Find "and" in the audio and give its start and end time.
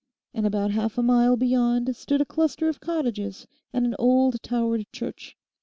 0.33-0.47, 3.71-3.85